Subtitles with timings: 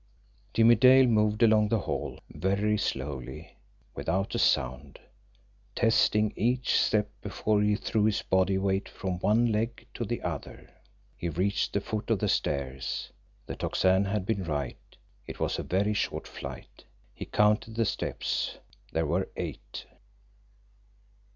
[0.55, 3.59] Jimmie Dale moved along the hall very slowly
[3.93, 4.97] without a sound
[5.75, 10.71] testing each step before he threw his body weight from one leg to the other.
[11.15, 13.11] He reached the foot of the stairs.
[13.45, 16.85] The Tocsin had been right; it was a very short flight.
[17.13, 18.57] He counted the steps
[18.91, 19.85] there were eight.